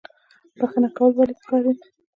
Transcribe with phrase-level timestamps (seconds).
[0.59, 1.73] بخښنه کول ولې پکار دي؟